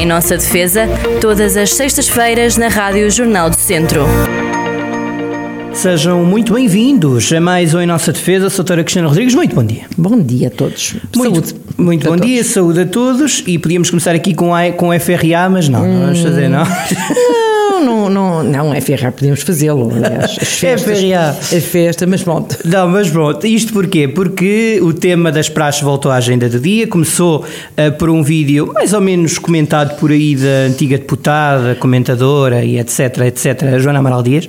[0.00, 0.88] Em nossa defesa,
[1.20, 4.06] todas as sextas-feiras na Rádio Jornal do Centro.
[5.74, 8.48] Sejam muito bem-vindos a mais um Em Nossa Defesa.
[8.48, 9.82] Sou Doutora Cristina Rodrigues, muito bom dia.
[9.98, 10.96] Bom dia a todos.
[11.14, 11.54] Muito, Saúde.
[11.76, 12.52] Muito bom a dia, todos.
[12.54, 13.44] saúde a todos.
[13.46, 16.64] E podíamos começar aqui com, a, com FRA, mas não, não vamos fazer, não.
[17.70, 19.90] Não, não, não, não é FRA, podemos fazê-lo.
[19.94, 20.36] aliás.
[20.40, 21.28] As festas, FRA.
[21.28, 22.56] A festa, mas pronto.
[22.64, 24.08] Não, mas pronto, isto porquê?
[24.08, 27.44] Porque o tema das praxes voltou à agenda do dia, começou
[27.76, 32.78] eh, por um vídeo mais ou menos comentado por aí da antiga deputada, comentadora e
[32.78, 34.48] etc, etc, Joana Amaral Dias,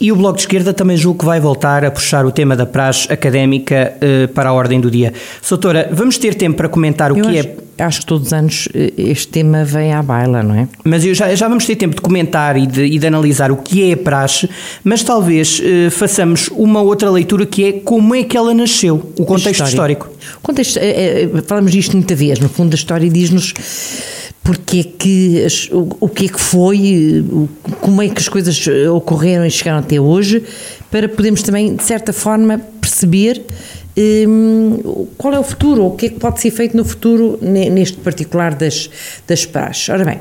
[0.00, 2.66] e o Bloco de Esquerda também julgo que vai voltar a puxar o tema da
[2.66, 5.12] praxe académica eh, para a ordem do dia.
[5.42, 8.32] Soutora, vamos ter tempo para comentar o Eu que acho, é acho que todos os
[8.32, 10.68] anos eh, este tema vem à baila, não é?
[10.84, 13.56] Mas eu já, já vamos ter tempo de comentar e de, e de analisar o
[13.56, 14.48] que é a praxe,
[14.84, 19.24] mas talvez eh, façamos uma outra leitura que é como é que ela nasceu, o
[19.24, 20.08] contexto histórico.
[20.38, 23.54] O contexto, eh, falamos disto muita vez, no fundo a história diz-nos
[24.42, 27.24] porque é que, o, o que é que foi,
[27.80, 30.42] como é que as coisas ocorreram e chegaram até hoje,
[30.90, 33.44] para podermos também, de certa forma, perceber
[35.16, 37.98] qual é o futuro, o que é que pode ser feito no futuro, ne- neste
[37.98, 38.88] particular das,
[39.26, 39.88] das praxes.
[39.88, 40.18] Ora bem,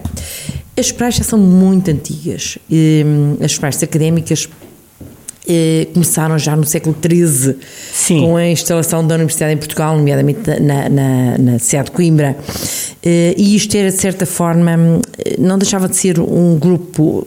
[0.77, 2.57] as praxes são muito antigas.
[2.71, 4.47] Hum, As praxes académicas
[5.93, 7.55] começaram já no século XIII
[7.93, 8.21] Sim.
[8.21, 12.37] com a instalação da Universidade em Portugal, nomeadamente na, na, na cidade de Coimbra.
[13.01, 15.01] Eh, e isto era, de certa forma, hum,
[15.37, 17.25] não deixava de ser um grupo,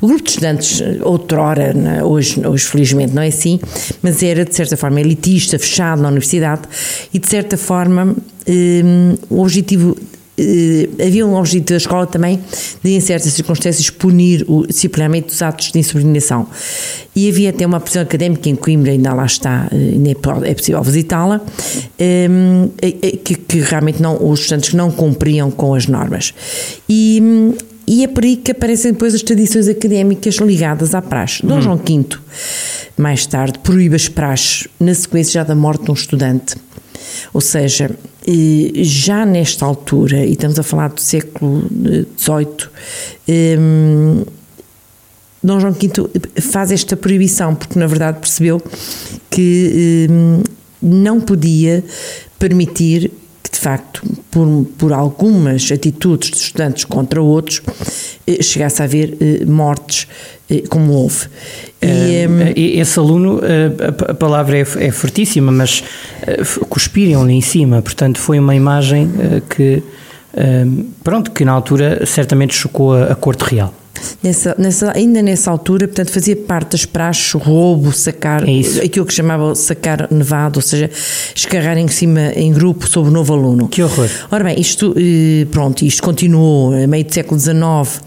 [0.00, 3.60] o grupo de estudantes, outrora, hoje, hoje felizmente não é assim,
[4.02, 6.62] mas era, de certa forma, elitista, fechado na universidade
[7.12, 8.16] e, de certa forma,
[9.30, 9.96] o objetivo
[10.36, 12.40] eh, havia um objetivo da escola também
[12.82, 16.46] de, em certas circunstâncias, punir o disciplinamento dos atos de insubordinação.
[17.14, 20.54] E havia até uma prisão académica em Coimbra, ainda lá está, eh, ainda é é
[20.54, 21.40] possível visitá-la,
[21.98, 22.28] eh,
[23.22, 26.34] que, que realmente não, os estudantes não cumpriam com as normas.
[26.88, 27.54] E, hum,
[27.86, 31.44] e é por aí que aparecem depois as tradições académicas ligadas à praxe.
[31.46, 32.06] Dom João V,
[32.96, 36.56] mais tarde, proíbe as praxes na sequência já da morte de um estudante.
[37.32, 37.90] Ou seja,
[38.76, 41.62] já nesta altura, e estamos a falar do século
[42.16, 42.68] XVIII,
[43.28, 43.56] eh,
[45.42, 48.62] Dom João V faz esta proibição porque, na verdade, percebeu
[49.28, 50.50] que eh,
[50.80, 51.84] não podia
[52.38, 53.10] permitir
[53.42, 57.60] que, de facto, por, por algumas atitudes de estudantes contra outros,
[58.26, 60.08] eh, chegasse a haver eh, mortes
[60.48, 61.28] eh, como houve.
[61.80, 62.23] E,
[62.54, 63.72] esse aluno, eh,
[64.10, 65.84] a, palavra é, é fortíssima, mas
[66.22, 69.82] eh, cuspiram-lhe em cima, portanto foi uma imagem eh, que,
[70.34, 70.66] eh,
[71.02, 73.72] pronto, que na altura certamente chocou a corte real.
[74.22, 79.12] Nessa, nessa- ainda nessa altura, portanto, fazia parte das praxes, roubo, sacar, É aquilo que
[79.14, 80.90] chamava sacar nevado, ou seja,
[81.34, 83.68] escarrar em cima em grupo sobre o novo aluno.
[83.68, 84.08] Que horror.
[84.30, 88.00] Ora bem, isto, eh, pronto, isto continuou a meio do século XIX,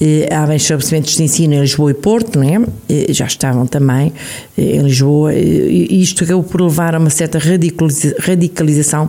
[0.00, 2.60] eh, há bem estabelecimentos de ensino em Lisboa e Porto, não é?
[2.88, 4.12] Eh, já estavam também
[4.58, 9.08] em Lisboa, e isto acabou por levar a uma certa radicaliza- radicalização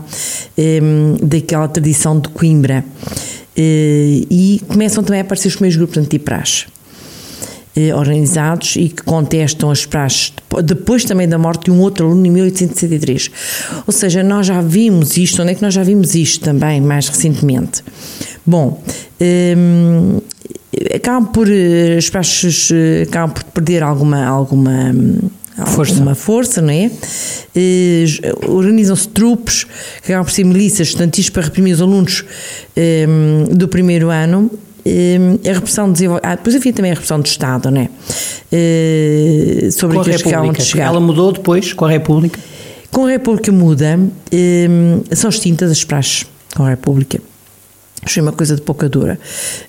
[0.58, 0.80] eh,
[1.22, 2.84] daquela tradição de Coimbra.
[3.58, 6.66] Eh, e começam também a aparecer os primeiros grupos antipraxe
[7.76, 12.06] eh, organizados e que contestam as praxes depo- depois também da morte de um outro
[12.06, 13.32] aluno em 1863.
[13.88, 17.08] Ou seja, nós já vimos isto, onde é que nós já vimos isto também mais
[17.08, 17.84] recentemente?
[18.46, 18.82] Bom,
[19.20, 20.22] hum,
[20.94, 22.70] acabam por eh, as praxes
[23.08, 25.18] acabam por perder alguma alguma hum,
[25.66, 25.94] Força.
[25.94, 26.92] alguma força, não é?
[27.56, 28.06] Eh,
[28.48, 32.24] Organizam-se trupes, que acabam por ser milícias estudantis para reprimir os alunos
[32.78, 34.52] hum, do primeiro ano.
[34.86, 36.22] Hum, a repressão desenvolve...
[36.24, 37.90] Ah, depois havia também a repressão do Estado, não é?
[38.52, 40.86] Eh, sobre Com a aqueles que acabavam de chegar.
[40.86, 42.40] Ela mudou depois com a República.
[42.92, 46.26] Com a República muda, hum, são extintas as praxes
[46.56, 47.20] com a República.
[48.04, 49.20] Achei uma coisa de pouca dura.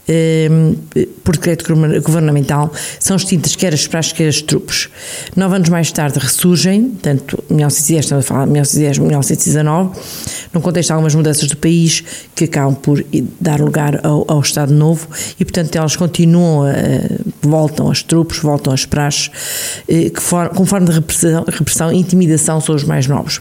[0.08, 0.76] Hum,
[1.24, 4.88] por decreto governa- governamental, são extintas quer as praxes, quer as trupes.
[5.34, 9.98] Nove anos mais tarde ressurgem, tanto 1910, estamos a falar de 1910, 1919,
[10.52, 13.04] no contexto de algumas mudanças do país que acabam por
[13.40, 15.08] dar lugar ao, ao Estado Novo
[15.40, 16.72] e, portanto, elas continuam, a,
[17.42, 19.31] voltam as trupes, voltam as praxes,
[19.88, 23.40] eh, que for, com forma de repressão, repressão e intimidação sobre os mais novos.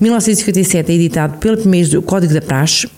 [0.00, 2.88] 1957 é editado pela primeira vez o Código da Praxe,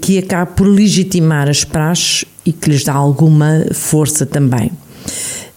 [0.00, 4.70] que acaba por legitimar as praxes e que lhes dá alguma força também.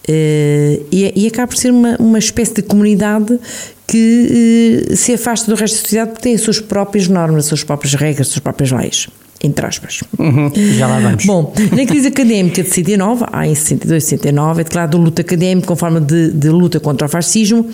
[0.06, 3.38] Eh, e, e acaba por ser uma, uma espécie de comunidade
[3.86, 7.46] que eh, se afasta do resto da sociedade porque tem as suas próprias normas, as
[7.46, 9.08] suas próprias regras, as suas próprias leis.
[9.42, 10.02] Entre aspas.
[10.18, 11.26] Uhum, já lá vamos.
[11.26, 15.66] Bom, na crise académica de 69, há em 62 e 69, é declarado luta académica
[15.66, 17.68] com forma de, de luta contra o fascismo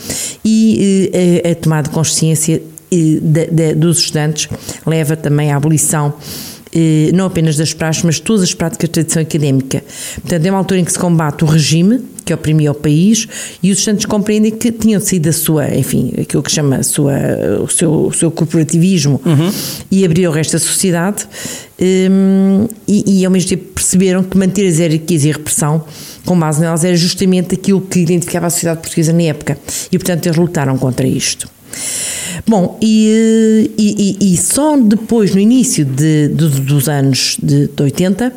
[0.44, 4.48] e eh, a, a tomada de consciência eh, de- de- dos estudantes
[4.86, 6.14] leva também à abolição
[6.72, 9.82] eh, não apenas das praxes, mas todas as práticas de tradição académica.
[10.20, 13.26] Portanto, é uma altura em que se combate o regime que oprimia o país
[13.60, 17.12] e os estudantes compreendem que tinham sido a sua, enfim, aquilo que chama sua,
[17.60, 19.52] o, seu, o seu corporativismo uhum.
[19.90, 21.26] e abrir o resto da sociedade
[21.80, 25.84] um, e, e, ao mesmo tempo perceberam que manter as hierarquias e a repressão
[26.24, 29.58] com base nelas era justamente aquilo que identificava a sociedade portuguesa na época
[29.90, 31.48] e portanto eles lutaram contra isto.
[32.46, 38.32] Bom, e, e, e, só depois, no início de, de, dos anos de, de 80,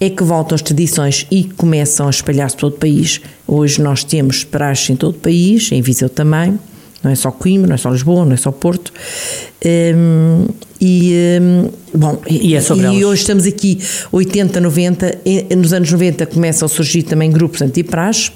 [0.00, 3.20] é que voltam as tradições e começam a espalhar-se por todo o país.
[3.46, 6.58] Hoje nós temos praxes em todo o país, em Viseu também,
[7.02, 8.92] não é só Coimbra, não é só Lisboa, não é só Porto.
[9.64, 10.46] Um,
[10.80, 13.78] e, um, bom, e, é sobre e hoje estamos aqui
[14.12, 15.18] 80, 90,
[15.56, 18.30] nos anos 90 começam a surgir também grupos anti-praxe,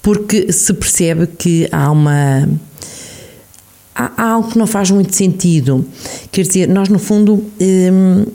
[0.00, 2.48] porque se percebe que há uma
[3.94, 5.86] há, algo que não faz muito sentido.
[6.30, 8.26] Quer dizer, nós no fundo hum,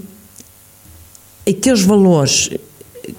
[1.48, 2.50] aqueles valores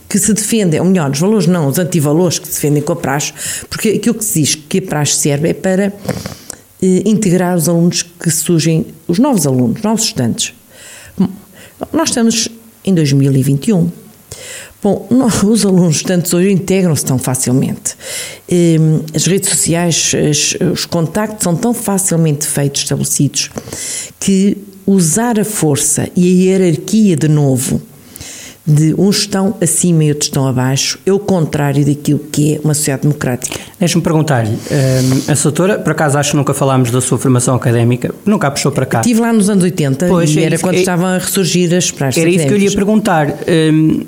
[0.09, 2.97] que se defendem, ou melhor, os valores não, os antivalores que se defendem com a
[2.97, 3.33] praxe,
[3.69, 5.93] porque aquilo que se diz que a praxe serve é para
[6.83, 10.55] eh, integrar os alunos que surgem, os novos alunos, novos estudantes.
[11.93, 12.49] Nós estamos
[12.85, 13.91] em 2021.
[14.81, 15.09] Bom,
[15.45, 17.97] os alunos estudantes hoje integram-se tão facilmente.
[18.49, 20.13] Ehm, as redes sociais,
[20.73, 23.51] os contactos são tão facilmente feitos, estabelecidos,
[24.21, 27.83] que usar a força e a hierarquia de novo
[28.69, 32.75] de uns estão acima e outros estão abaixo, é o contrário daquilo que é uma
[32.75, 33.59] sociedade democrática.
[33.81, 38.15] Deixa-me perguntar-lhe, ehm, a doutora, por acaso acho que nunca falámos da sua formação académica,
[38.27, 39.01] nunca a puxou para cá.
[39.01, 41.91] Estive lá nos anos 80 pois, e é era quando é, estavam a ressurgir as
[41.91, 43.39] praxes Era isso que eu lhe ia perguntar.
[43.47, 44.03] Ehm,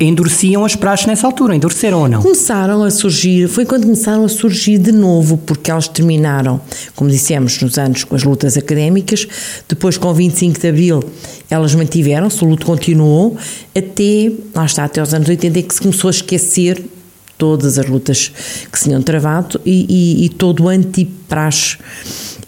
[0.00, 2.22] endureciam as praxes nessa altura, endureceram ou não?
[2.22, 6.60] Começaram a surgir, foi quando começaram a surgir de novo, porque elas terminaram,
[6.96, 9.28] como dissemos, nos anos com as lutas académicas,
[9.68, 11.04] depois com 25 de Abril
[11.50, 13.36] elas mantiveram-se, o luto continuou,
[13.76, 16.82] até, lá está, até os anos 80 em que se começou a esquecer
[17.36, 18.30] todas as lutas
[18.70, 21.19] que se tinham travado e, e, e todo o anti-praxe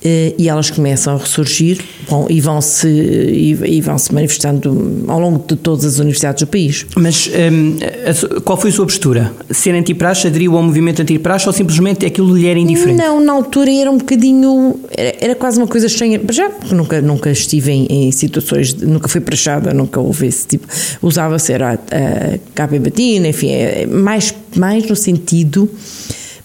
[0.04, 5.20] eh, e elas começam a ressurgir bom, e vão-se e, e vão -se manifestando ao
[5.20, 6.84] longo de todas as universidades do país.
[6.96, 9.32] Mas um, qual foi a sua postura?
[9.50, 12.98] Ser antipraxe, aderiu ao movimento antipraxe ou simplesmente aquilo lhe era indiferente?
[12.98, 17.30] Não, na altura era um bocadinho, era, era quase uma coisa estranha, já nunca, nunca
[17.30, 20.66] estive em, em situações, nunca fui prachada, nunca houve esse tipo,
[21.00, 25.70] usava-se era a, a capa batina, enfim, é mais, mais no sentido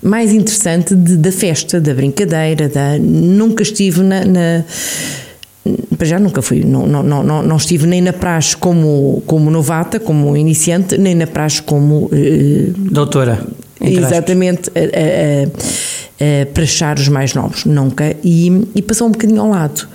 [0.01, 4.63] mais interessante de, da festa, da brincadeira, da, nunca estive na, na
[5.97, 9.99] para já nunca fui, não, não, não, não estive nem na praxe como, como novata,
[9.99, 13.45] como iniciante, nem na praxe como eh, doutora.
[13.81, 15.43] Exatamente, a, a,
[16.25, 19.87] a, a praxar os mais novos, nunca, e, e passou um bocadinho ao lado.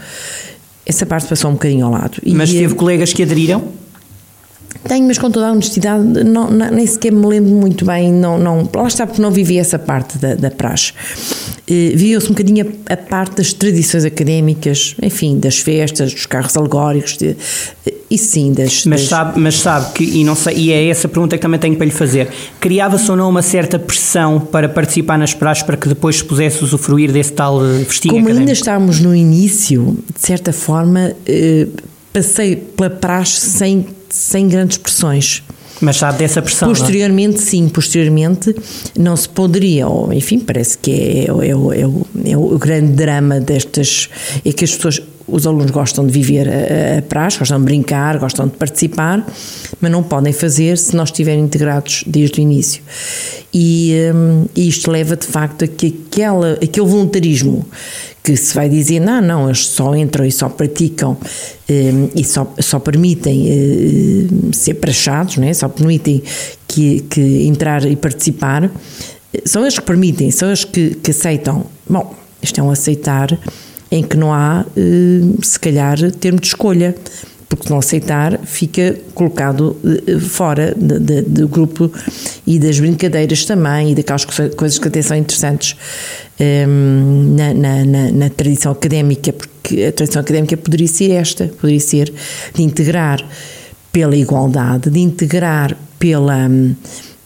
[0.84, 2.18] Essa parte passou um bocadinho ao lado.
[2.26, 3.64] Mas e, teve colegas que aderiram?
[4.86, 8.38] Tenho, mas com toda a honestidade, não, não, nem sequer me lembro muito bem, não,
[8.38, 10.92] não, lá está porque não vivi essa parte da, da praxe.
[11.66, 16.56] Eh, Via-se um bocadinho a, a, parte das tradições académicas, enfim, das festas, dos carros
[16.56, 17.36] alegóricos, de,
[18.10, 19.08] e sim, das, mas, das...
[19.08, 21.86] Sabe, mas sabe que, e, não sei, e é essa pergunta que também tenho para
[21.86, 22.28] lhe fazer,
[22.60, 26.62] criava-se ou não uma certa pressão para participar nas praxes para que depois se pudesse
[26.62, 28.40] usufruir desse tal eh, festinho Como académico?
[28.40, 31.68] ainda estávamos no início, de certa forma, eh,
[32.12, 35.42] passei pela praxe sem sem grandes pressões.
[35.80, 36.70] Mas sabe dessa pressão?
[36.70, 36.74] É?
[36.74, 37.44] Posteriormente, não?
[37.44, 38.54] sim, posteriormente
[38.96, 43.40] não se poderia, ou, enfim, parece que é, é, é, o, é, o, grande drama
[43.40, 44.08] destas,
[44.44, 45.02] é que as pessoas,
[45.32, 49.26] os alunos gostam de viver a, a praxe, gostam de brincar, gostam de participar,
[49.80, 52.82] mas não podem fazer se não estiverem integrados desde o início.
[53.52, 57.66] E, um, isto leva de facto a que aquela, aquele voluntarismo
[58.22, 61.16] que se vai dizer, não, não, eles só entram e só praticam
[61.68, 65.52] um, e só, só permitem uh, ser praxados, né?
[65.52, 66.22] só permitem
[66.68, 68.70] que, que entrar e participar,
[69.44, 71.66] são eles que permitem, são eles que, que aceitam.
[71.88, 73.38] Bom, isto é um aceitar
[73.92, 76.96] em que não há, uh, se calhar, termo de escolha
[77.48, 81.92] porque não aceitar, fica colocado eh, fora do grupo
[82.46, 85.76] e das brincadeiras também e daquelas coisas que até são interessantes
[86.40, 91.78] ehm, na, na, na, na, tradição académica, porque a tradição académica poderia ser esta, poderia
[91.78, 92.10] ser
[92.54, 93.22] de integrar
[93.92, 96.48] pela igualdade, de integrar pela.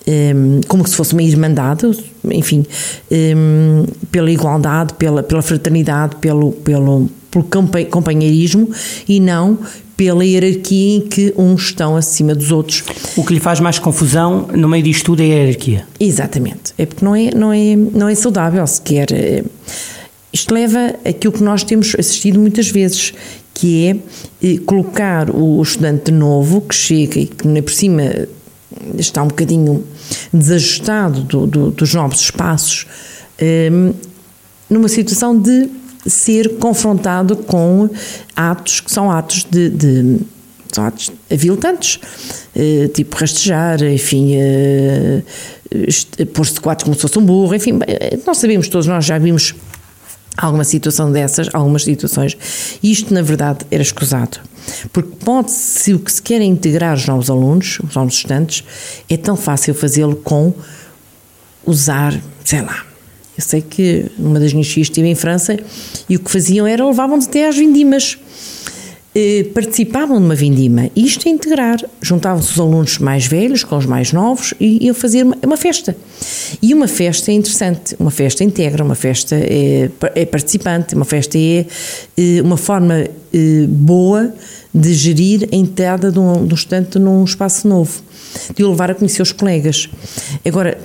[0.09, 1.87] Um, ehm, como se fosse uma irmandade,
[2.31, 2.65] enfim,
[3.11, 7.45] um, pela igualdade, pela, pela fraternidade, pelo, pelo, pelo
[7.91, 8.71] companheirismo
[9.09, 9.59] e não
[9.97, 12.85] pela hierarquia em que uns estão acima dos outros.
[13.17, 15.87] O que lhe faz mais confusão no meio disto tudo é a hierarquia.
[15.99, 16.75] Exatamente.
[16.77, 19.07] É porque não é, não é, não é saudável sequer.
[20.33, 23.15] Isto leva aquilo que nós temos assistido muitas vezes,
[23.55, 23.97] que é
[24.47, 28.03] eh, colocar o estudante novo que chega e que, por cima,
[28.99, 29.85] está um bocadinho
[30.33, 32.87] desajustado do, do, dos novos espaços,
[33.39, 33.71] eh,
[34.69, 35.69] numa situação de
[36.07, 37.89] ser confrontado com
[38.35, 40.21] atos que são atos de, de
[40.73, 41.99] são atos aviltantes,
[42.55, 45.23] eh, tipo rastejar, enfim, eh,
[46.35, 49.17] pôr-se de quatro como se fosse um burro, enfim, eh, nós sabemos todos, nós já
[49.17, 49.55] vimos
[50.37, 52.37] alguma situação dessas, algumas situações,
[52.83, 54.39] e isto na verdade era escusado.
[54.93, 58.65] Porque pode, se o que se quer é integrar os novos alunos, os novos estudantes,
[59.09, 60.53] é tão fácil fazê-lo com
[61.65, 62.85] usar, sei lá,
[63.37, 65.59] eu sei que numa das minhas filhas estive em França
[66.09, 68.19] e o que faziam era levavam-nos até às vindimas.
[69.19, 70.91] Eh, participavam de uma vindima.
[70.95, 71.79] Isto é integrar.
[72.03, 75.97] Juntavam-se os alunos mais velhos com os mais novos e iam fazer uma, uma, festa.
[76.61, 77.97] E uma festa é interessante.
[77.99, 81.65] Uma festa integra, uma festa é, é participante, uma festa é,
[82.15, 84.35] é uma forma é, boa
[84.75, 88.03] de gerir a entrada de um, de um estudante num espaço novo,
[88.55, 89.89] de o levar a conhecer os colegas.
[90.45, 90.77] Agora,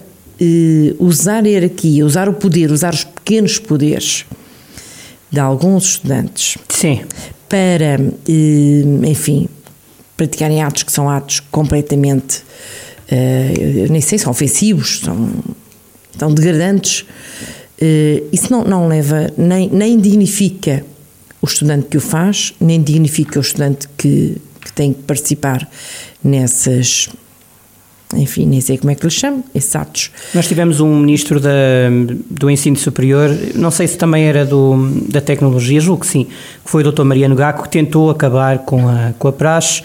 [0.97, 4.25] usar a hierarquia, usar o poder, usar os pequenos poderes
[5.29, 7.01] de alguns estudantes Sim.
[7.51, 9.49] Para, eh, enfim,
[10.15, 12.43] praticarem atos que são atos completamente,
[13.09, 15.29] eh, nem sei, são ofensivos, são,
[16.17, 17.05] são degradantes.
[18.31, 20.85] Isso não, não leva, nem, nem dignifica
[21.41, 25.67] o estudante que o faz, nem dignifica o estudante que, que tem que participar
[26.23, 27.09] nessas
[28.15, 30.11] enfim, nem sei como é que lhe chamo, esses atos.
[30.33, 31.49] Nós tivemos um ministro da,
[32.29, 36.69] do ensino superior, não sei se também era do, da tecnologia, julgo que sim, que
[36.69, 37.03] foi o Dr.
[37.03, 39.83] Mariano Gaco, que tentou acabar com a, com a praxe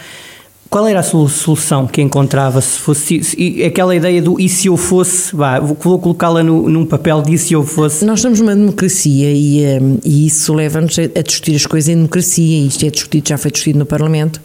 [0.77, 4.77] qual era a solução que encontrava se fosse se, aquela ideia do e se eu
[4.77, 8.05] fosse, vá, vou colocá-la num papel de e se eu fosse?
[8.05, 12.59] Nós estamos numa democracia e, um, e isso leva-nos a, discutir as coisas em democracia
[12.59, 14.39] e isto é discutido, já foi discutido no Parlamento,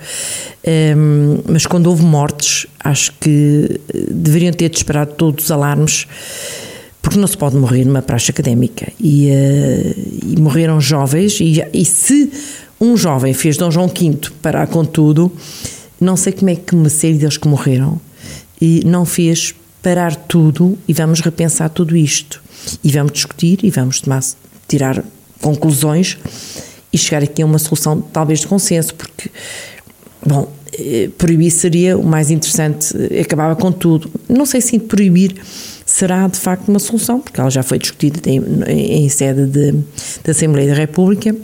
[0.95, 6.07] um, mas quando houve mortes, acho que eh, deveriam ter disparado todos os alarmes
[7.01, 11.83] porque não se pode morrer numa praxe académica e, uh, e morreram jovens e, e
[11.83, 12.31] se
[12.79, 15.29] um jovem fez Dom João V parar com tudo
[16.01, 18.01] não sei como é que uma série deles que morreram
[18.59, 19.53] e não fez
[19.83, 22.41] parar tudo e vamos repensar tudo isto.
[22.83, 24.21] E vamos discutir e vamos tomar,
[24.67, 25.03] tirar
[25.39, 26.17] conclusões
[26.91, 29.29] e chegar aqui a uma solução talvez de consenso, porque,
[30.25, 34.11] bom, eh, proibir seria o mais interessante, eh, acabava com tudo.
[34.27, 35.35] Não sei se proibir
[35.85, 39.71] será de facto uma solução, porque ela já foi discutida em, em sede de,
[40.23, 41.35] da Assembleia da República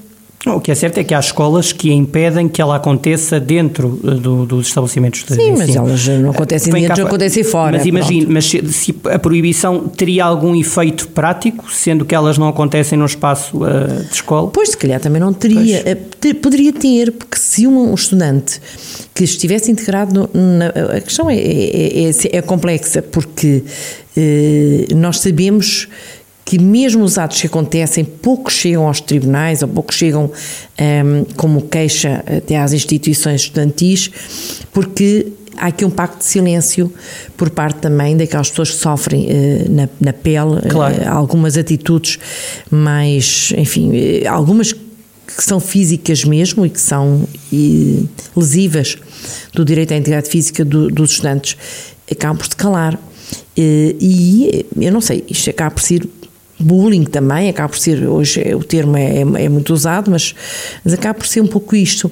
[0.55, 4.11] o que é certo é que há escolas que impedem que ela aconteça dentro eh,
[4.11, 7.77] do, dos estabelecimentos de Sim, mas elas não acontecem Vem dentro, cá, acontecem fora.
[7.77, 12.47] Mas imagine, mas se, se, a proibição teria algum efeito prático, sendo que elas não
[12.47, 14.49] acontecem no espaço uh, de escola?
[14.49, 15.83] Pois, se calhar também não teria.
[15.85, 18.61] Eh, ter, poderia ter, porque se um, estudante
[19.13, 23.63] que estivesse integrado na, a questão é, é, é, é complexa, porque
[24.15, 25.87] eh, nós sabemos
[26.47, 30.31] que mesmo os atos que acontecem pouco chegam aos tribunais ou pouco chegam
[30.79, 34.09] um, como queixa até às instituições estudantis,
[34.71, 35.27] porque
[35.57, 36.89] há aqui um pacto de silêncio
[37.35, 40.95] por parte também daquelas pessoas que sofrem uh, na, na, pele claro.
[40.95, 42.17] uh, algumas atitudes
[42.71, 47.27] mais, enfim, uh, algumas que são físicas mesmo e que são
[48.33, 48.97] lesivas
[49.53, 51.57] do direito à integridade física do, dos estudantes,
[52.09, 52.97] acabam por se calar.
[53.57, 56.07] E eu não sei, isto acaba por ser
[56.59, 60.33] bullying também, acaba por ser, hoje o termo é, é, é, muito usado, mas,
[60.83, 62.11] mas acaba por ser um pouco isto,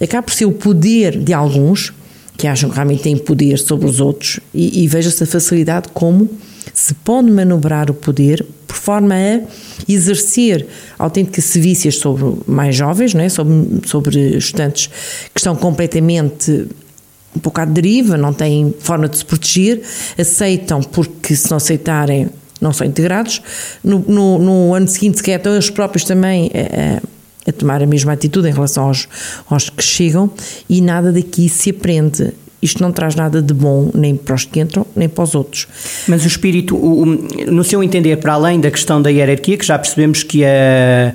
[0.00, 1.92] acaba por ser o poder de alguns,
[2.36, 6.28] que acham que realmente têm poder sobre os outros, e, e veja-se a facilidade como
[6.74, 9.40] se pode manobrar o poder por forma a
[9.88, 10.66] exercer
[10.98, 13.28] autênticas sevícias sobre mais jovens, não é?
[13.28, 14.88] sobre, sobre estudantes
[15.32, 16.68] que estão completamente
[17.34, 19.82] um pouco à deriva, não têm forma de se proteger,
[20.18, 22.28] aceitam porque se não aceitarem
[22.60, 23.42] não são integrados.
[23.82, 28.12] No, no, no ano seguinte, sequer estão eles próprios também a, a, tomar a mesma
[28.12, 29.08] atitude em relação aos,
[29.48, 30.30] aos que chegam
[30.68, 32.32] e nada daqui se aprende
[32.66, 35.68] isto não traz nada de bom nem para os que entram, nem para os outros.
[36.08, 37.06] Mas o espírito, o, o,
[37.50, 41.14] no seu entender, para além da questão da hierarquia, que já percebemos que a.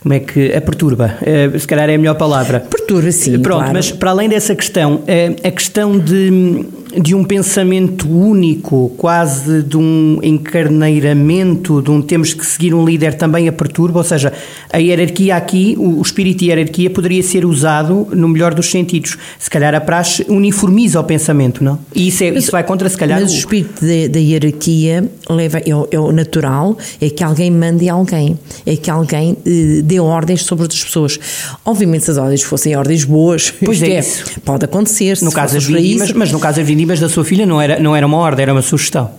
[0.00, 0.52] Como é que.
[0.52, 2.58] a perturba, eh, se calhar é a melhor palavra.
[2.58, 3.38] Perturba, sim.
[3.38, 3.74] Pronto, claro.
[3.74, 6.66] mas para além dessa questão, eh, a questão de
[7.00, 13.14] de um pensamento único, quase de um encarneiramento, de um temos que seguir um líder
[13.14, 14.32] também a perturba, ou seja,
[14.72, 19.16] a hierarquia aqui, o, espírito de hierarquia poderia ser usado no melhor dos sentidos.
[19.38, 21.78] Se calhar a praxe uniformiza o pensamento, não?
[21.94, 23.20] E isso, é, isso vai contra, se calhar...
[23.20, 23.80] Mas o, o espírito
[24.10, 28.90] da hierarquia leva, é, o, é o natural, é que alguém mande alguém, é que
[28.90, 31.18] alguém eh, dê ordens sobre outras pessoas.
[31.64, 34.24] Obviamente se as ordens fossem ordens boas, pois é, é isso.
[34.44, 35.18] pode acontecer.
[35.22, 37.94] No caso das vindimas, mas no caso das vindimas da sua filha não era, não
[37.94, 39.10] era uma ordem, era uma sugestão.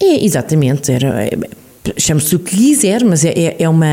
[0.00, 1.38] É, exatamente, era é,
[1.96, 3.86] chame-se o que quiser, mas é, é, uma,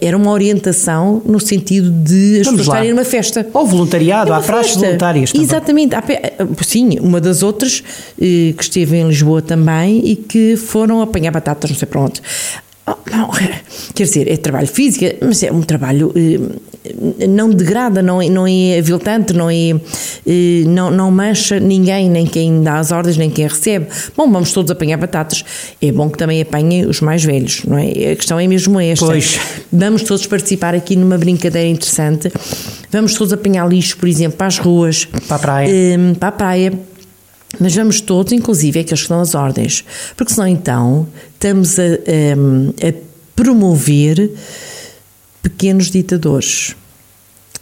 [0.00, 3.46] era uma orientação no sentido de as pessoas estarem numa festa.
[3.52, 5.46] Ou voluntariado, É há praxes voluntárias também.
[5.46, 5.94] Exatamente.
[5.94, 6.02] Há
[6.62, 7.82] Sim, uma das outras
[8.20, 12.22] eh, que esteve em Lisboa também e que foram apanhar batatas, não sei para onde.
[12.88, 13.30] Oh, não,
[13.94, 18.46] quer dizer, é trabalho físico, mas é um trabalho eh, não degrada, não é, não
[18.46, 19.70] é aviltante, não é
[20.24, 23.86] eh, não, não mancha ninguém, nem quem dá as ordens, nem quem recebe.
[24.16, 25.44] Bom, vamos todos apanhar batatas.
[25.82, 28.12] É bom que também apanhem os mais velhos, não é?
[28.12, 29.04] A questão é mesmo esta.
[29.04, 29.38] Pois.
[29.72, 32.30] Vamos todos participar aqui numa brincadeira interessante.
[32.92, 35.98] Vamos todos apanhar lixo, por exemplo, para as ruas, Para a praia.
[35.98, 36.72] Hum, para a praia.
[37.58, 39.84] Mas vamos todos, inclusive aqueles que dão as ordens,
[40.16, 41.82] porque senão então estamos a,
[42.36, 42.92] hum, a
[43.34, 44.30] promover
[45.42, 46.74] pequenos ditadores.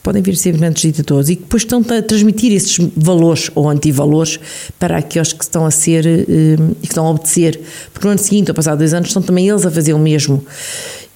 [0.02, 3.70] Podem vir a ser grandes ditadores e que depois estão a transmitir esses valores ou
[3.70, 4.38] antivalores
[4.78, 7.60] para aqueles que estão a ser hum, e que estão a obedecer.
[7.92, 10.44] Porque no ano seguinte, ou passado dois anos, estão também eles a fazer o mesmo.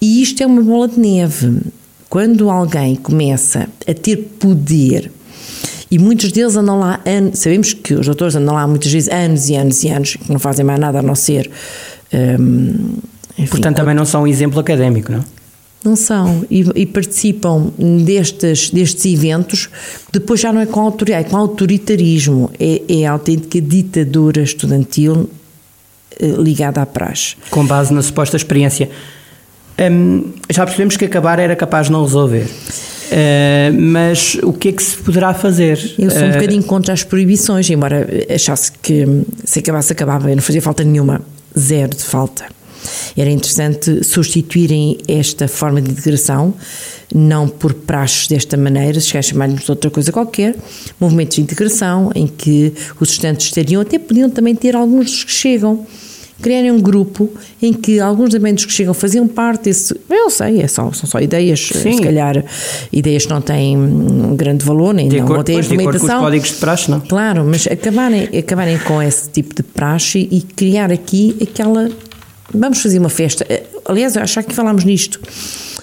[0.01, 1.61] E isto é uma bola de neve.
[2.09, 5.13] Quando alguém começa a ter poder
[5.91, 9.49] e muitos deles andam lá, anos, sabemos que os doutores andam lá muitas vezes anos
[9.49, 11.51] e anos e anos, que não fazem mais nada a não ser.
[12.13, 12.97] hum,
[13.39, 15.25] enfim, Portanto, também não são um exemplo académico, não?
[15.85, 17.71] não são e, e participam
[18.05, 19.69] destes, destes eventos,
[20.13, 25.31] depois já não é com autoridade, é com autoritarismo, é, é a autêntica ditadura estudantil
[26.21, 27.37] eh, ligada à praxe.
[27.51, 28.91] Com base na suposta experiência.
[29.79, 32.47] Hum, já percebemos que acabar era capaz de não resolver.
[33.09, 35.95] Uh, mas o que é que se poderá fazer?
[35.99, 39.07] Eu sou um Uh, bocadinho contra as proibições, embora achasse que
[39.45, 41.21] se acabasse, acabava, não fazia falta nenhuma,
[41.59, 42.45] zero de falta.
[43.17, 46.55] Era interessante substituírem esta forma de integração,
[47.15, 50.55] não por praxes desta maneira, se quer chamar-lhes de outra coisa qualquer,
[51.01, 55.87] movimentos de integração em que os estudantes estariam, até podiam também ter alguns que chegam,
[56.41, 57.29] criarem um grupo
[57.61, 59.95] em que alguns dos que chegam faziam parte desse.
[60.09, 61.95] Eu não sei, é só, são só ideias, Sim.
[61.97, 62.45] se calhar
[62.93, 65.81] ideias que não têm um grande valor, nem de, não acordo, ter pois, de com
[65.81, 66.21] os implementação.
[66.21, 67.01] códigos de praxe, não?
[67.01, 71.91] Claro, mas acabarem, acabarem com esse tipo de praxe e criar aqui aquela.
[72.53, 73.45] Vamos fazer uma festa.
[73.49, 75.19] Eh, Aliás, eu acho que falámos nisto.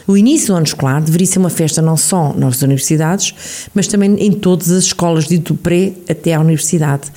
[0.08, 3.34] O início do ano escolar deveria ser uma festa não só nas universidades,
[3.74, 7.12] mas também em todas as escolas, de do pré até à universidade.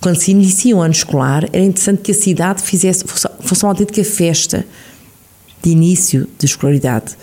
[0.00, 3.70] Quando se inicia o ano escolar, era interessante que a cidade fizesse, fosse, fosse uma
[3.70, 4.66] autêntica festa
[5.62, 7.16] de início de escolaridade.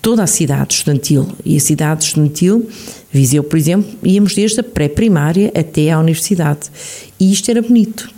[0.00, 2.68] Toda a cidade estudantil e a cidade estudantil,
[3.10, 6.70] Viseu, por exemplo, íamos desde a pré-primária até à universidade.
[7.18, 8.10] E isto era bonito.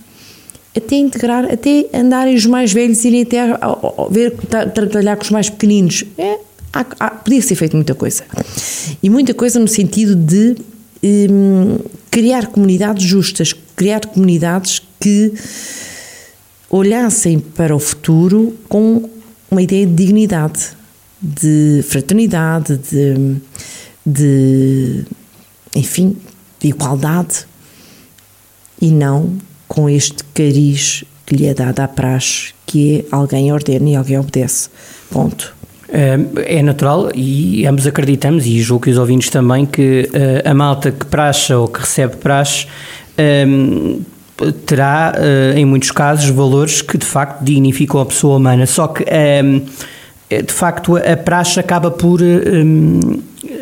[0.77, 5.17] Até integrar, até andarem os mais velhos irem até a, a- a- ver, tra- trabalhar
[5.17, 6.05] com os mais pequeninos.
[6.17, 6.39] É,
[6.73, 8.23] há- há- podia ser feito muita coisa.
[9.03, 10.57] E muita coisa no sentido de
[11.03, 11.79] hum,
[12.11, 15.33] criar comunidades justas, criar comunidades que
[16.69, 19.09] olhassem para o futuro com
[19.51, 20.69] uma ideia de dignidade,
[21.21, 23.37] de fraternidade, de,
[24.07, 25.05] de
[25.75, 26.17] enfim,
[26.61, 27.45] de igualdade
[28.81, 29.33] e não
[29.71, 34.19] com este cariz que lhe é dado à praxe, que é alguém ordena e alguém
[34.19, 34.69] obedece.
[35.13, 35.55] Ponto.
[35.89, 40.53] É é natural e ambos acreditamos, e julgo que os ouvintes também, que eh, a
[40.53, 42.67] malta que praxa ou que recebe praxe
[43.17, 44.01] ehm,
[44.67, 48.67] terá, eh, em muitos casos, valores que de facto dignificam a pessoa humana.
[48.67, 49.61] Só que, ehm,
[50.29, 53.21] de facto, a praxe acaba por ehm,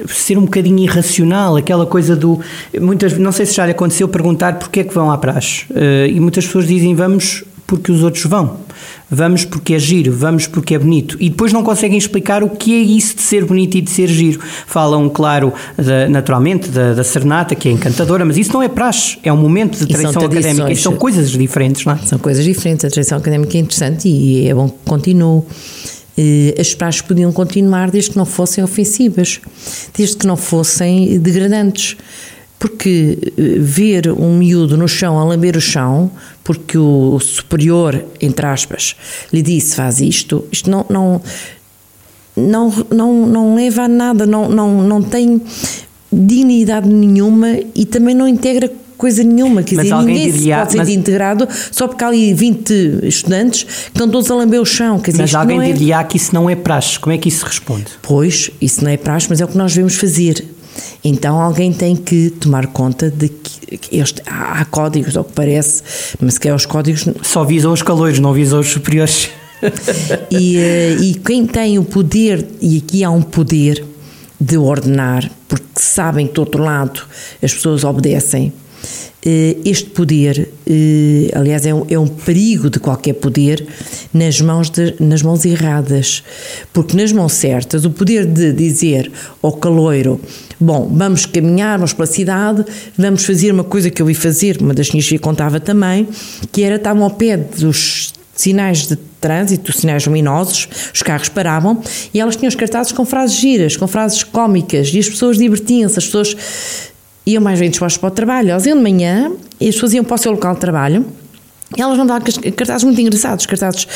[0.08, 2.40] ser um bocadinho irracional, aquela coisa do.
[2.80, 5.64] Muitas, não sei se já lhe aconteceu perguntar porque é que vão à praxe.
[5.74, 8.56] Eh, e muitas pessoas dizem vamos porque os outros vão.
[9.10, 11.16] Vamos porque é giro, vamos porque é bonito.
[11.20, 14.06] E depois não conseguem explicar o que é isso de ser bonito e de ser
[14.08, 14.40] giro.
[14.66, 19.18] Falam, claro, da- naturalmente, da, da serenata, que é encantadora, mas isso não é praxe,
[19.22, 20.72] é um momento de tradição académica.
[20.72, 21.98] E são coisas diferentes, não é?
[21.98, 22.84] São coisas diferentes.
[22.86, 25.42] A tradição académica é interessante e é bom que continue.
[26.18, 29.40] Eh, As praxes podiam continuar desde que não fossem ofensivas,
[29.96, 31.96] desde que não fossem degradantes.
[32.58, 36.10] Porque eh, ver um miúdo no chão a lamber o chão,
[36.42, 38.96] porque o superior, entre aspas,
[39.32, 41.22] lhe disse faz isto, isto não, não,
[42.36, 45.40] não, não, não leva a nada, não, não, não tem
[46.12, 49.62] dignidade nenhuma e também não integra coisa nenhuma.
[49.62, 52.98] Quer Mas dizer, ninguém se diria- pode ser mas- integrado só porque há ali 20
[53.04, 54.98] estudantes que estão todos a lamber o chão.
[54.98, 55.72] Quer dizer, Mas alguém é...
[55.72, 56.98] diria que isso não é praxe.
[56.98, 57.86] Como é que isso se responde?
[58.02, 60.44] Pois, isso não é praxe, mas é o que nós devemos fazer.
[61.02, 65.82] Então alguém tem que tomar conta de que este, há, há códigos, ao que parece,
[66.20, 69.28] mas que é os códigos Só visam os calores, não visam os superiores.
[70.30, 73.84] e, eh, e quem tem o poder, e aqui há um poder
[74.40, 77.00] de ordenar, porque sabem que do outro lado
[77.42, 78.52] as pessoas obedecem,
[79.64, 83.66] este poder, eh, aliás, é um, é um perigo de qualquer poder
[84.14, 86.22] nas mãos, de- nas mãos erradas.
[86.72, 89.10] Porque nas mãos certas, o poder de dizer
[89.42, 90.20] ao caloiro:
[90.58, 92.64] Bom, vamos caminhar, vamos pela cidade,
[92.96, 96.08] vamos fazer uma coisa que eu vi fazer, uma das minhas filhas contava também,
[96.50, 101.82] que era estavam ao pé dos sinais de trânsito, sinais luminosos, os carros paravam
[102.14, 105.98] e elas tinham os cartazes com frases giras, com frases cómicas e as pessoas divertiam-se,
[105.98, 106.36] as pessoas
[107.28, 108.50] iam mais bem dispostas para o trabalho.
[108.50, 111.04] Elas iam de manhã e as pessoas iam para o seu local de trabalho
[111.76, 112.26] e elas mandavam
[112.56, 113.86] cartazes muito engraçados, cartazes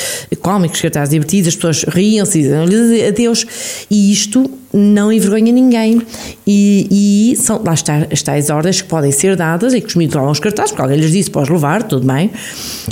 [0.43, 2.65] cómicos, cartazes divertidos, as pessoas riam-se diziam
[3.09, 3.47] adeus.
[3.91, 6.03] E isto não envergonha ninguém.
[6.47, 9.95] E, e são, lá está, as tais ordens que podem ser dadas e que os
[9.95, 12.31] miúdos levam os cartazes, porque alguém lhes disse, podes levar, tudo bem,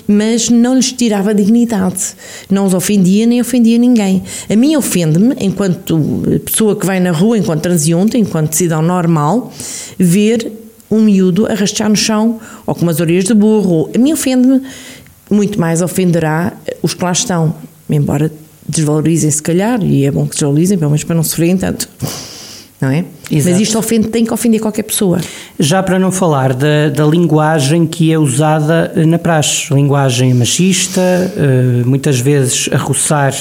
[0.08, 2.14] mas não lhes tirava dignidade.
[2.50, 4.22] Não os ofendia nem ofendia ninguém.
[4.48, 6.00] A mim ofende-me, enquanto
[6.46, 9.52] pessoa que vai na rua, enquanto transeunte, enquanto cidadão normal,
[9.98, 13.90] ver um miúdo a rastejar no chão ou com umas orelhas de burro.
[13.94, 14.62] A mim ofende-me,
[15.30, 17.54] muito mais ofenderá os que lá estão,
[17.88, 18.30] embora
[18.68, 21.88] desvalorizem se calhar, e é bom que desvalorizem, pelo menos para não sofrerem tanto.
[22.80, 23.04] Não é?
[23.30, 23.52] Exato.
[23.52, 25.20] Mas isto ofende, tem que ofender qualquer pessoa.
[25.58, 31.00] Já para não falar da, da linguagem que é usada eh, na praxe, linguagem machista,
[31.00, 33.34] eh, muitas vezes a roçar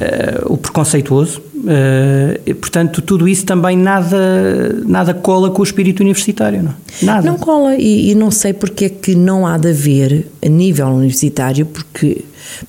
[0.00, 1.42] eh, o preconceituoso,
[2.46, 6.74] e, portanto tudo isso também nada, nada cola com o espírito universitário, não?
[7.02, 7.26] Nada.
[7.26, 10.86] Não cola, e, e não sei porque é que não há de haver a nível
[10.88, 12.24] universitário, porque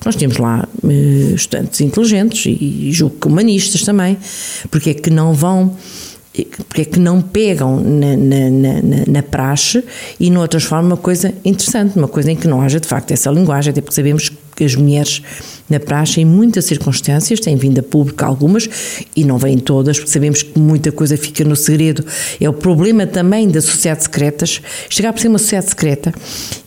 [0.06, 4.17] nós temos lá eh, estudantes inteligentes e, e julgo que humanistas também,
[4.69, 5.75] porque é que não vão,
[6.38, 9.84] eh, porque é que não pegam na, na, na, na- na praxe
[10.19, 13.12] e não a transformam numa coisa interessante, uma coisa em que não haja de facto
[13.12, 15.21] essa linguagem, até porque sabemos que as mulheres
[15.71, 18.69] na praxe, em muitas circunstâncias, têm vindo a público algumas
[19.15, 22.05] e não vêm todas, porque sabemos que muita coisa fica no segredo.
[22.39, 24.62] É o problema também das sociedades secretas.
[24.89, 26.13] Chegar por ser uma sociedade secreta,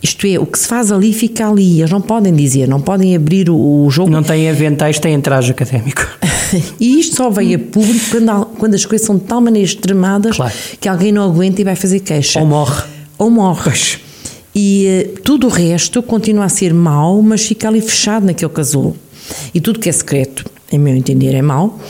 [0.03, 1.81] isto é, o que se faz ali fica ali.
[1.81, 4.11] Eles não podem dizer, não podem abrir o, o jogo.
[4.11, 6.07] Não têm aventais, têm traje académico.
[6.79, 10.37] E isto só veio a público quando, quando as coisas são de tal maneira extremadas
[10.37, 10.53] Claro.
[10.81, 12.39] que alguém não aguenta e vai fazer queixa.
[12.39, 12.83] Ou morre.
[13.19, 13.63] Ou morre.
[13.65, 13.99] Pois.
[14.55, 18.97] E eh, tudo o resto continua a ser mau, mas fica ali fechado naquele casulo.
[19.53, 21.81] E tudo que é secreto, em meu entender, é mau.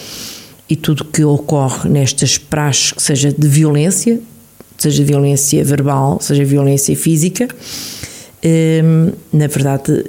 [0.69, 4.19] E tudo que ocorre nestas praxes, que seja de violência,
[4.79, 7.49] seja violência verbal, seja violência física,
[8.43, 8.83] eh,
[9.33, 10.05] na verdade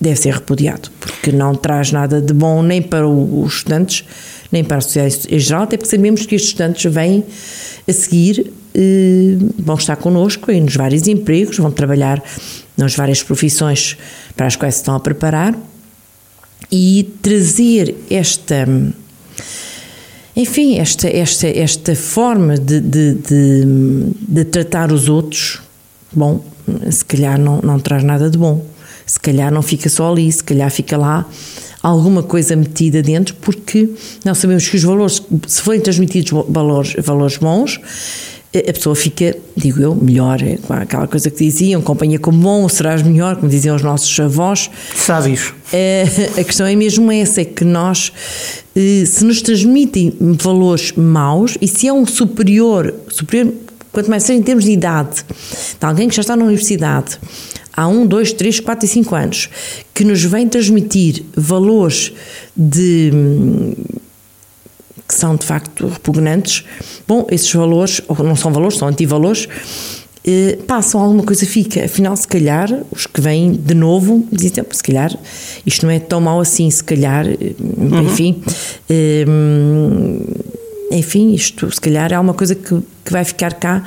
[0.00, 4.04] deve ser repudiado, porque não traz nada de bom nem para os estudantes,
[4.50, 7.22] nem para a sociedade em geral, até porque sabemos que estes estudantes vêm
[7.86, 8.50] a seguir,
[9.58, 12.22] vão estar connosco e nos vários empregos, vão trabalhar
[12.76, 13.96] nas várias profissões
[14.36, 15.56] para as quais se estão a preparar
[16.70, 18.66] e trazer esta
[20.36, 23.64] enfim, esta, esta, esta forma de, de, de,
[24.28, 25.60] de tratar os outros,
[26.12, 26.42] bom,
[26.90, 28.64] se calhar não, não traz nada de bom.
[29.04, 31.28] Se calhar não fica só ali, se calhar fica lá
[31.82, 33.90] alguma coisa metida dentro, porque
[34.24, 37.80] nós sabemos que os valores, se forem transmitidos valores, valores bons,
[38.58, 40.42] a pessoa fica, digo eu, melhor.
[40.42, 44.68] É aquela coisa que diziam, companhia como bom, serás melhor, como diziam os nossos avós.
[44.94, 45.54] Sábios.
[45.72, 46.04] É,
[46.36, 48.12] a questão é mesmo essa, é que nós,
[48.74, 53.52] eh, se nos transmitem valores maus, e se é um superior, superior,
[53.92, 55.24] quanto mais seja em termos de idade,
[55.78, 57.18] de alguém que já está na universidade,
[57.72, 59.48] há um, dois, três, quatro e cinco anos,
[59.94, 62.12] que nos vem transmitir valores
[62.56, 63.12] de
[65.10, 66.64] que são de facto repugnantes,
[67.06, 69.48] bom, esses valores, ou não são valores, são antivalores,
[70.24, 74.82] eh, passam alguma coisa fica, afinal se calhar os que vêm de novo dizem, se
[74.82, 75.10] calhar
[75.66, 78.02] isto não é tão mau assim, se calhar uhum.
[78.02, 78.42] enfim
[78.88, 79.24] eh,
[80.92, 83.82] enfim, isto se calhar é uma coisa que, que vai ficar cá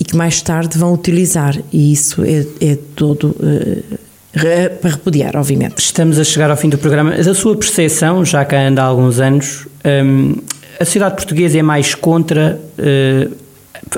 [0.00, 5.78] e que mais tarde vão utilizar e isso é, é todo eh, para repudiar, obviamente.
[5.78, 7.14] Estamos a chegar ao fim do programa.
[7.14, 9.66] A sua percepção, já que anda há alguns anos,
[10.04, 10.36] hum,
[10.80, 13.36] a sociedade portuguesa é mais contra, uh,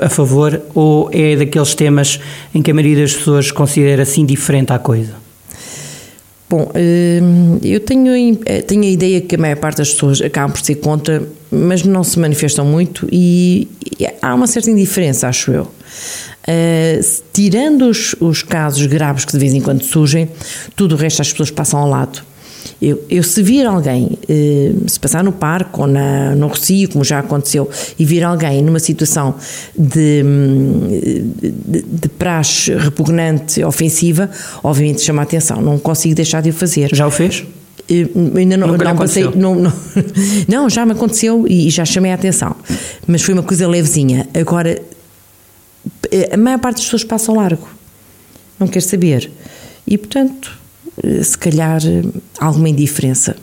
[0.01, 2.19] a favor, ou é daqueles temas
[2.53, 5.21] em que a maioria das pessoas considera-se indiferente à coisa?
[6.49, 6.69] Bom,
[7.63, 8.35] eu tenho,
[8.67, 12.03] tenho a ideia que a maior parte das pessoas acabam por ser contra, mas não
[12.03, 13.69] se manifestam muito e
[14.21, 15.71] há uma certa indiferença, acho eu.
[17.31, 20.27] Tirando os, os casos graves que de vez em quando surgem,
[20.75, 22.21] tudo o resto as pessoas passam ao lado.
[22.81, 27.03] Eu, eu se vir alguém, eh, se passar no parque ou na, no Rocio, como
[27.03, 29.35] já aconteceu, e vir alguém numa situação
[29.77, 30.23] de,
[31.43, 34.31] de, de praxe repugnante, ofensiva,
[34.63, 36.89] obviamente chama a atenção, não consigo deixar de o fazer.
[36.91, 37.45] Já o fez?
[37.87, 39.73] Eh, ainda não, não passei, não, não,
[40.49, 42.55] não, já me aconteceu e já chamei a atenção,
[43.05, 44.27] mas foi uma coisa levezinha.
[44.33, 44.81] Agora,
[46.11, 47.69] eh, a maior parte das pessoas passam largo,
[48.59, 49.29] não quer saber.
[49.85, 50.60] E portanto,
[51.23, 51.81] se calhar
[52.39, 53.35] alguma indiferença.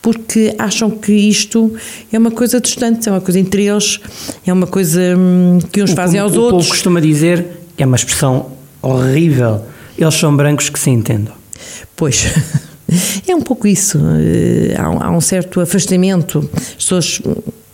[0.00, 1.74] Porque acham que isto
[2.12, 4.00] é uma coisa distante, é uma coisa entre eles,
[4.46, 6.52] é uma coisa hum, que uns o, fazem aos o outros.
[6.52, 9.62] O povo costuma dizer é uma expressão horrível.
[9.96, 11.34] Eles são brancos que se entendam.
[11.96, 12.26] Pois.
[13.26, 13.98] É um pouco isso.
[14.18, 16.48] Eh, há um certo afastamento.
[16.56, 17.20] As pessoas,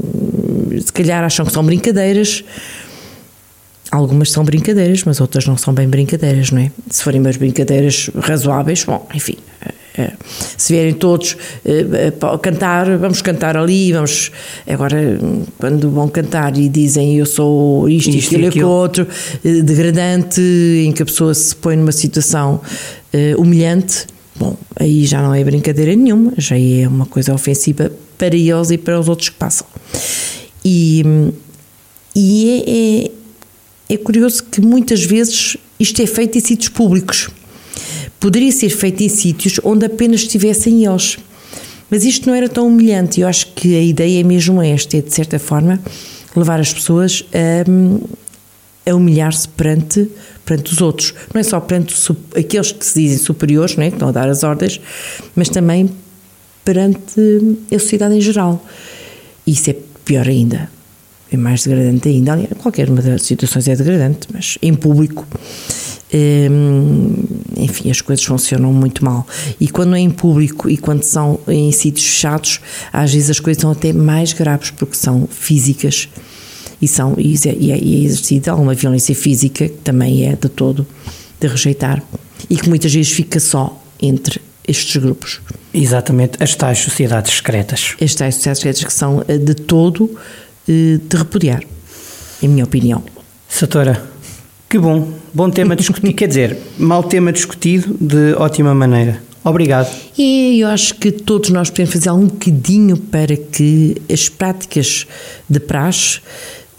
[0.03, 2.43] hum, se calhar, acham que são brincadeiras,
[3.95, 6.73] Algumas são brincadeiras, mas outras não são bem brincadeiras, não é?
[6.91, 9.37] Se forem umas brincadeiras razoáveis, bom, enfim,
[9.97, 10.11] é,
[10.57, 14.33] se vierem todos é, cantar, vamos cantar ali, vamos.
[14.67, 14.97] Agora,
[15.59, 19.07] quando vão cantar e dizem eu sou isto, isto, isto aquilo, outro,
[19.45, 22.61] degradante, em que a pessoa se põe numa situação
[23.39, 28.73] humilhante, bom, aí já não é brincadeira nenhuma, já é uma coisa ofensiva para eles
[28.73, 29.69] e para os outros que passam.
[30.65, 31.05] E,
[32.17, 33.13] e
[33.95, 37.29] é, curioso que muitas vezes isto é feito em sítios públicos.
[38.21, 41.19] Poderia ser feito em sítios onde apenas estivessem eles.
[41.91, 43.21] Mas isto não era tão humilhante.
[43.21, 45.81] Eu acho que a ideia é mesmo esta: é de certa forma
[46.35, 50.11] levar as pessoas a, a humilhar-se perante,
[50.45, 51.15] perante os outros.
[51.33, 51.95] Não é só perante
[52.37, 53.89] aqueles que se dizem superiores, não é?
[53.89, 54.81] que estão a dar as ordens,
[55.37, 55.91] mas também
[56.65, 57.21] perante
[57.73, 58.65] a sociedade em geral.
[59.47, 60.71] Isso é pior ainda
[61.35, 62.33] é mais degradante ainda.
[62.33, 65.27] Aliás, qualquer uma das situações é degradante, mas em público,
[66.13, 67.25] hum,
[67.57, 69.27] enfim, as coisas funcionam muito mal.
[69.61, 72.61] E quando é em público e quando são em sítios fechados,
[72.93, 76.09] às vezes as coisas são até mais graves porque são físicas
[76.81, 80.87] e, são, e, é, é exercida alguma violência física que também é de todo
[81.41, 82.03] de rejeitar
[82.49, 85.41] e que muitas vezes fica só entre estes grupos.
[85.73, 87.97] Exatamente, as tais sociedades secretas.
[88.01, 90.11] As tais sociedades secretas que são eh, de todo
[90.67, 91.63] de repudiar,
[92.43, 93.03] em minha opinião.
[93.49, 94.03] Satora,
[94.69, 99.23] que bom, bom tema discutir, quer dizer, mau tema discutido de ótima maneira.
[99.45, 99.95] Obrigado.
[100.17, 105.07] E eu acho que todos nós podemos fazer um bocadinho para que as práticas
[105.49, 106.21] de praxe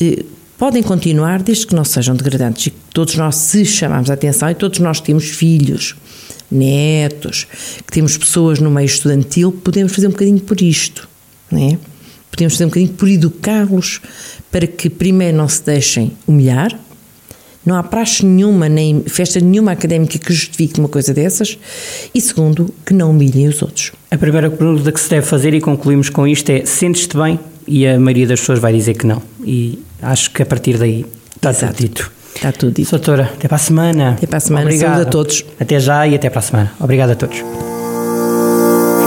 [0.01, 0.25] eh,
[0.57, 4.49] podem continuar desde que não sejam degradantes e que todos nós se chamamos a atenção
[4.49, 5.95] e todos nós temos filhos,
[6.49, 7.45] netos,
[7.85, 11.07] que temos pessoas no meio estudantil, podemos fazer um bocadinho por isto,
[11.51, 11.77] não é?
[12.35, 14.01] Podemos fazer um bocadinho por educá-los
[14.51, 16.77] para que, primeiro, não se deixem humilhar.
[17.65, 21.57] Não há praxe nenhuma, nem festa nenhuma académica que justifique uma coisa dessas.
[22.13, 23.91] E, segundo, que não humilhem os outros.
[24.11, 27.39] A primeira pergunta que se deve fazer, e concluímos com isto, é: sentes-te bem?
[27.67, 29.21] E a maioria das pessoas vai dizer que não.
[29.43, 31.73] E acho que a partir daí está Exato.
[31.73, 32.11] tudo dito.
[32.35, 32.91] Está tudo dito.
[32.91, 34.11] Doutora, até para a semana.
[34.11, 34.65] Até para a semana.
[34.65, 34.93] Obrigado.
[34.93, 35.45] Saúde a todos.
[35.59, 36.73] Até já e até para a semana.
[36.79, 37.74] Obrigado a todos.